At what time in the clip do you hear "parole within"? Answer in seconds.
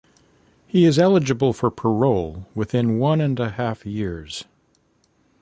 1.69-2.97